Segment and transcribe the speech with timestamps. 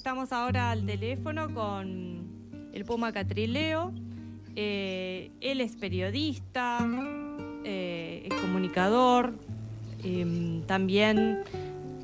[0.00, 3.92] Estamos ahora al teléfono con el Puma Catrileo.
[4.56, 6.88] Eh, él es periodista,
[7.66, 9.34] eh, es comunicador,
[10.02, 11.40] em, también...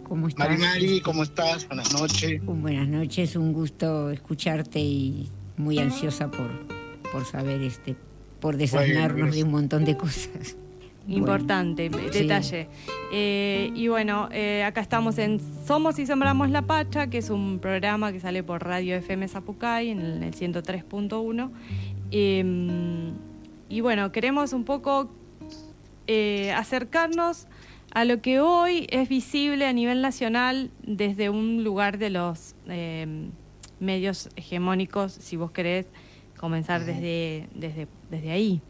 [0.06, 0.46] ¿Cómo estás?
[0.46, 1.66] Mari Mari, ¿cómo estás?
[1.68, 2.44] Buenas noches.
[2.44, 6.50] Buenas noches, un gusto escucharte y muy ansiosa por,
[7.10, 7.96] por saber, este,
[8.40, 10.58] por desasnarnos de un montón de cosas.
[11.08, 12.68] Importante detalle.
[13.12, 17.60] Eh, y bueno, eh, acá estamos en Somos y Sembramos la Pacha, que es un
[17.60, 21.50] programa que sale por Radio FM Zapucay en el, 103.1.
[22.10, 23.12] Em,
[23.68, 25.10] y bueno, queremos un poco
[26.08, 27.46] eh, acercarnos
[27.92, 33.30] a lo que hoy es visible a nivel nacional desde un lugar de los em,
[33.78, 35.86] medios hegemónicos, si vos querés
[36.36, 38.60] comenzar desde, desde, desde ahí.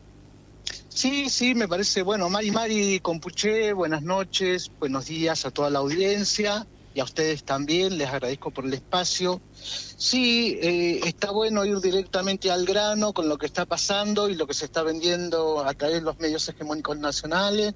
[0.89, 5.80] Sí, sí, me parece, bueno, Mari Mari Compuché, buenas noches, buenos días a toda la
[5.80, 9.41] audiencia y a ustedes también, les agradezco por el espacio.
[9.53, 14.47] Sí, eh, está bueno ir directamente al grano con lo que está pasando y lo
[14.47, 17.75] que se está vendiendo a través de los medios hegemónicos nacionales.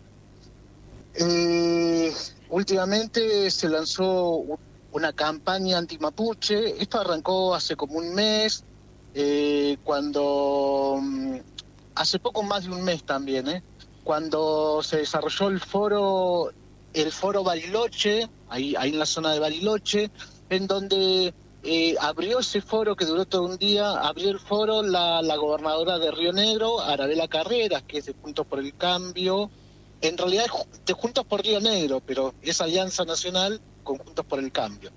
[1.15, 2.15] Eh,
[2.49, 4.43] últimamente se lanzó
[4.93, 8.65] una campaña anti-mapuche, esto arrancó hace como un mes,
[9.13, 11.37] eh, cuando mm,
[11.95, 13.63] hace poco más de un mes también, ¿eh?
[14.05, 16.51] cuando se desarrolló el foro,
[16.93, 20.11] el foro Bariloche, ahí, en la zona de Bariloche,
[20.49, 25.23] en donde eh, abrió ese foro que duró todo un día, abrió el foro la,
[25.23, 29.51] la gobernadora de Río Negro, Arabela Carreras, que es de Juntos por el Cambio,
[30.01, 34.39] en realidad es de Juntos por Río Negro, pero es Alianza Nacional con Juntos por
[34.39, 34.91] el Cambio.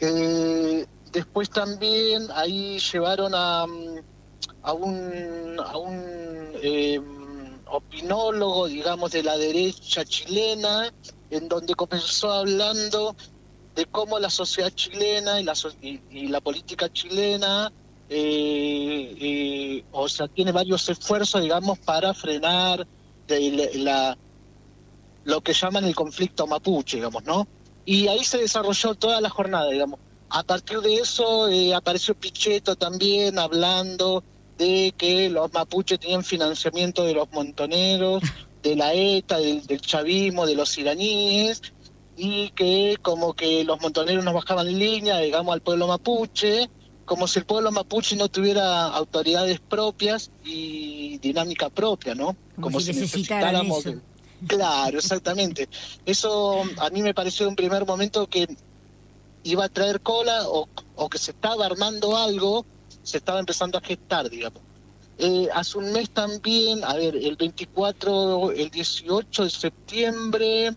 [0.00, 4.11] Eh, después también ahí llevaron a, mm,
[4.62, 10.92] a un, a un em, opinólogo, digamos, de la derecha chilena,
[11.30, 13.16] en donde comenzó hablando
[13.74, 17.72] de cómo la sociedad chilena y la, y, la política chilena,
[18.08, 22.86] eh, eh, o sea, tiene varios esfuerzos, digamos, para frenar
[23.28, 24.18] la,
[25.24, 27.48] lo que llaman el conflicto mapuche, digamos, ¿no?
[27.84, 29.98] Y ahí se desarrolló toda la jornada, digamos.
[30.28, 34.22] A partir de eso eh, apareció Pichetto también hablando
[34.58, 38.22] de que los mapuches tenían financiamiento de los montoneros,
[38.62, 41.62] de la ETA, del, chavismo, de los iraníes,
[42.16, 46.70] y que como que los montoneros nos bajaban en línea, digamos, al pueblo mapuche,
[47.04, 52.36] como si el pueblo mapuche no tuviera autoridades propias y dinámica propia, ¿no?
[52.60, 53.84] Como, si, necesitáramos...
[54.46, 55.68] Claro, exactamente.
[56.04, 58.48] Eso a mí me pareció en un primer momento que
[59.44, 62.64] iba a traer cola o, o que se estaba armando algo
[63.02, 64.62] se estaba empezando a gestar, digamos.
[65.18, 70.76] Eh, hace un mes también, a ver, el 24, el 18 de septiembre,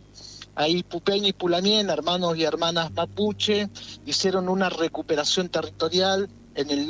[0.55, 3.69] ahí Pupeña y Pulamien, hermanos y hermanas mapuche,
[4.05, 6.87] hicieron una recuperación territorial en el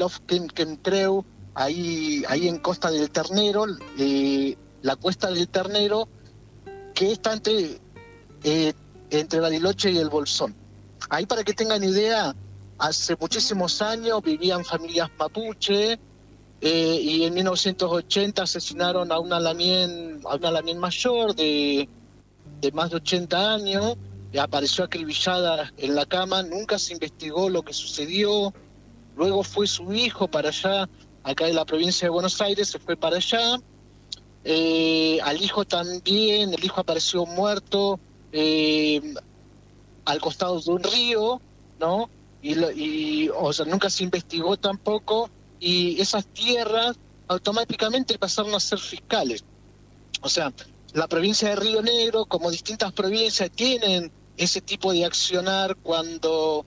[0.82, 3.66] Treu, ahí, ahí en Costa del Ternero,
[3.98, 6.08] eh, la Cuesta del Ternero,
[6.94, 7.80] que está entre,
[8.44, 8.74] eh,
[9.10, 10.56] entre Bariloche y el Bolsón.
[11.10, 12.36] Ahí para que tengan idea,
[12.78, 16.00] hace muchísimos años vivían familias mapuche
[16.62, 21.88] eh, y en 1980 asesinaron a una lamien, a una lamien mayor de,
[22.62, 23.98] de más de 80 años,
[24.40, 28.54] apareció acribillada en la cama, nunca se investigó lo que sucedió,
[29.16, 30.90] luego fue su hijo para allá,
[31.24, 33.60] acá en la provincia de Buenos Aires, se fue para allá,
[34.44, 38.00] eh, al hijo también, el hijo apareció muerto
[38.32, 39.02] eh,
[40.06, 41.42] al costado de un río,
[41.80, 42.10] ¿no?
[42.42, 45.30] Y, o sea, nunca se investigó tampoco
[45.60, 46.96] y esas tierras
[47.28, 49.44] automáticamente pasaron a ser fiscales.
[50.22, 50.54] O sea,
[50.94, 56.66] la provincia de Río Negro, como distintas provincias, tienen ese tipo de accionar cuando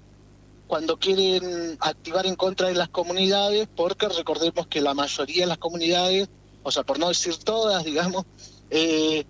[0.67, 5.57] cuando quieren activar en contra de las comunidades, porque recordemos que la mayoría de las
[5.57, 6.29] comunidades,
[6.63, 8.27] o sea, por no decir todas, digamos,
[8.71, 9.25] eh,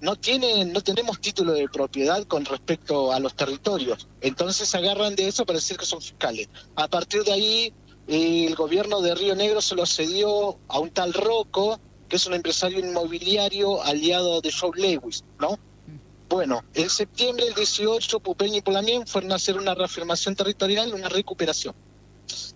[0.00, 4.08] no tienen, no tenemos título de propiedad con respecto a los territorios.
[4.20, 6.48] Entonces agarran de eso para decir que son fiscales.
[6.74, 7.72] A partir de ahí,
[8.06, 12.34] el gobierno de Río Negro se lo cedió a un tal Rocco, que es un
[12.34, 15.58] empresario inmobiliario aliado de Joe Lewis, ¿no?
[16.28, 21.08] Bueno, en septiembre del 18, Pupeña y Polamien fueron a hacer una reafirmación territorial, una
[21.08, 21.74] recuperación.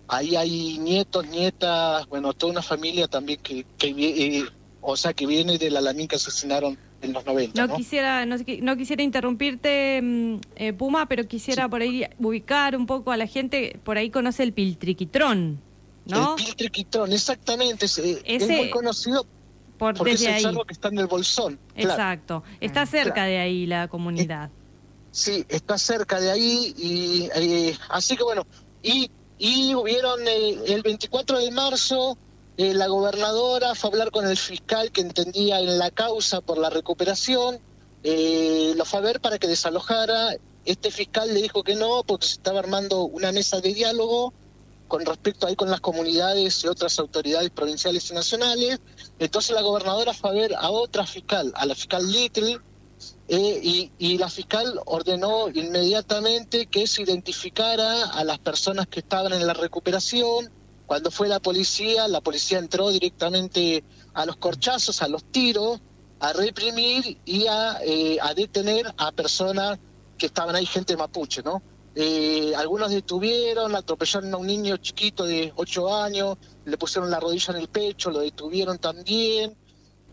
[0.07, 4.45] Ahí hay nietos, nietas, bueno, toda una familia también que, que eh,
[4.81, 7.67] o sea, que viene de la Lamín que asesinaron en los 90.
[7.67, 13.11] No, quisiera no, quisiera interrumpirte, mm, eh, Puma, pero quisiera por ahí ubicar un poco
[13.11, 15.59] a la gente, por ahí conoce el piltriquitrón,
[16.05, 16.35] ¿no?
[16.37, 19.25] El piltriquitrón, exactamente, es, es muy conocido
[19.77, 21.59] por, desde es el que está en el bolsón.
[21.75, 24.49] Exacto, está cerca de ahí la comunidad.
[25.11, 28.45] Sí, está cerca de ahí y eh, así que bueno,
[28.81, 32.17] y, y hubieron eh, el 24 de marzo
[32.57, 36.57] eh, la gobernadora fue a hablar con el fiscal que entendía en la causa por
[36.57, 37.59] la recuperación,
[38.03, 42.33] lo fue a ver para que desalojara, este fiscal le dijo que no porque se
[42.33, 44.33] estaba armando una mesa de diálogo
[44.87, 48.79] con respecto ahí con las comunidades y otras autoridades provinciales y nacionales,
[49.19, 52.59] entonces la gobernadora fue a ver a otra fiscal, a la fiscal Little,
[53.29, 59.47] eh, y, la fiscal ordenó inmediatamente que se identificara a las personas que estaban en
[59.47, 60.51] la recuperación.
[60.91, 63.81] Cuando fue la policía, la policía entró directamente
[64.13, 65.79] a los corchazos, a los tiros,
[66.19, 69.79] a reprimir y a, eh, detener a personas
[70.17, 71.63] que estaban ahí, gente mapuche, ¿no?
[71.95, 77.53] Eh, algunos detuvieron, atropellaron a un niño chiquito de 8 años, le pusieron la rodilla
[77.53, 79.55] en el pecho, lo detuvieron también.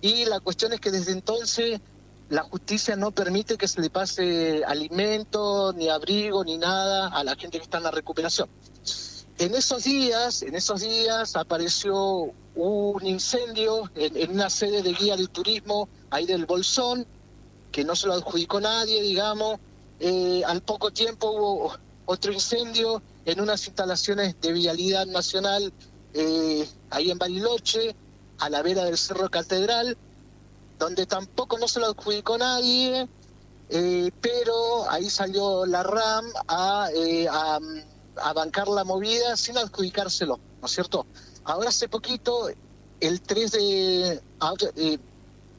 [0.01, 1.81] Y la cuestión es que desde entonces
[2.29, 7.35] la justicia no permite que se le pase alimento, ni abrigo, ni nada a la
[7.35, 8.49] gente que está en la recuperación.
[9.38, 15.31] En esos días, en esos días apareció un incendio en, una sede de guía del
[15.31, 17.06] turismo ahí del Bolsón,
[17.70, 19.61] que no se lo adjudicó nadie, digamos.
[20.00, 21.73] Eh, al poco tiempo hubo
[22.06, 25.73] otro incendio en unas instalaciones de vialidad nacional
[26.14, 27.94] eh, ahí en Bariloche,
[28.38, 29.96] a la vera del Cerro Catedral,
[30.79, 33.08] donde tampoco no se lo adjudicó nadie,
[33.69, 36.88] eh, pero ahí salió la RAM a,
[38.23, 41.06] a, bancar la movida sin adjudicárselo, ¿no es cierto?
[41.44, 42.49] Ahora hace poquito,
[43.00, 44.12] el 3 de...
[44.76, 44.99] Eh,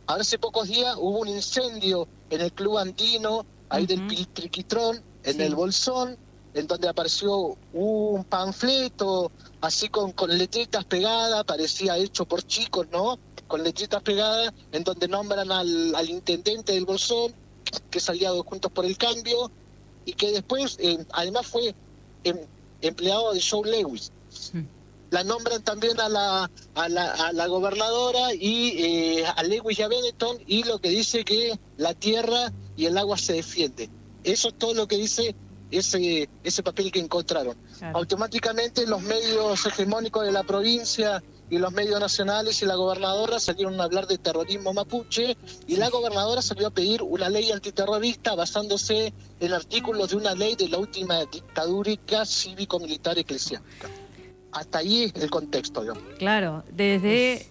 [0.05, 5.41] ahora hace pocos días hubo un incendio en el Club Andino, ahí del Triquitrón, en
[5.41, 6.17] el Bolsón,
[6.53, 9.31] en donde apareció un panfleto
[9.61, 13.19] así con, con letritas pegadas, parecía hecho por chicos, ¿no?
[13.47, 17.33] con letritas pegadas, en donde nombran al, al intendente del Bolsón,
[17.89, 19.51] que es aliado Juntos por el Cambio,
[20.05, 21.75] y que después, eh, además, fue
[22.23, 22.37] em,
[22.81, 24.11] empleado de Joe Lewis.
[25.11, 29.81] La nombran también a la, a la, a la gobernadora y eh, a Lewis y
[29.81, 33.89] a Benetton, y lo que dice que la tierra y el agua se defienden.
[34.23, 35.35] Eso es todo lo que dice
[35.71, 37.55] ese, ese papel que encontraron.
[37.93, 43.79] Automáticamente los medios hegemónicos de la provincia y los medios nacionales y la gobernadora salieron
[43.79, 45.35] a hablar de terrorismo mapuche
[45.67, 50.55] y la gobernadora salió a pedir una ley antiterrorista basándose en artículos de una ley
[50.55, 53.89] de la última dictadura cívico-militar eclesiástica.
[54.51, 55.83] Hasta ahí el contexto,
[56.17, 57.47] Claro, desde